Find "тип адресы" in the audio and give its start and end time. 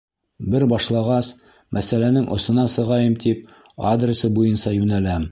3.25-4.33